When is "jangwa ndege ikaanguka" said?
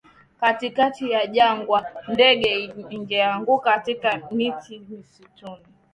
1.27-3.71